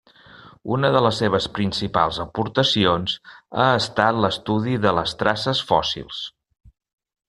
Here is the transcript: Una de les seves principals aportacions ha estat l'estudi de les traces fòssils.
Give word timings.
Una 0.77 0.89
de 0.95 1.01
les 1.07 1.19
seves 1.23 1.47
principals 1.57 2.19
aportacions 2.25 3.15
ha 3.29 3.69
estat 3.83 4.21
l'estudi 4.25 4.77
de 4.89 4.99
les 5.01 5.19
traces 5.23 5.67
fòssils. 5.73 6.29